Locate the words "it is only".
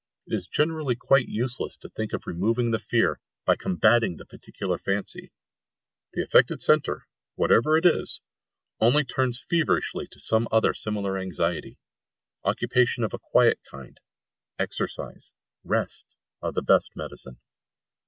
7.77-9.05